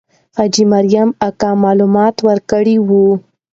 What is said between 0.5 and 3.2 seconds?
مریم اکا معلومات ورکړي وو.